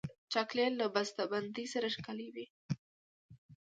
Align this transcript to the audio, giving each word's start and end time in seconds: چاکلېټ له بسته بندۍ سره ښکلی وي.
چاکلېټ 0.33 0.71
له 0.81 0.87
بسته 0.95 1.21
بندۍ 1.31 1.65
سره 1.73 1.87
ښکلی 1.95 2.27
وي. 2.35 2.45